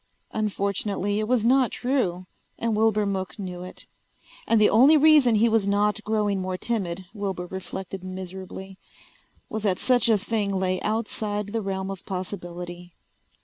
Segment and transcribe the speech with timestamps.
[0.31, 2.25] Unfortunately it was not true
[2.57, 3.85] and Wilbur Mook knew it.
[4.47, 8.79] And the only reason he was not growing more timid, Wilbur reflected miserably,
[9.47, 12.95] was that such a thing lay outside the realm of possibility.